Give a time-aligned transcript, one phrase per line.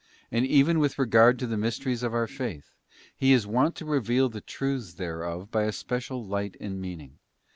[0.31, 2.73] And even with regard to the mysteries of our Faith,
[3.15, 7.19] He is wont to reveal the truths thereof by a special light and meaning.